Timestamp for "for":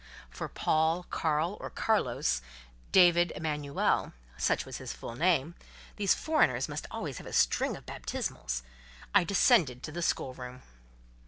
0.31-0.47